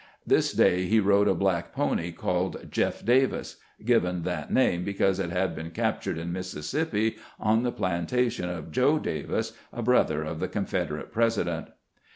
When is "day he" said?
0.51-0.99